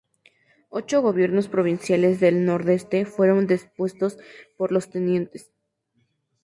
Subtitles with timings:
[0.71, 4.17] Ocho gobiernos provinciales del Nordeste fueron depuestos
[4.57, 5.51] por los tenientes.